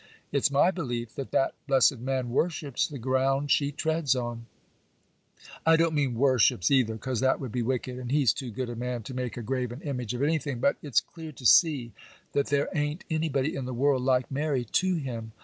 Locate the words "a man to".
8.71-9.13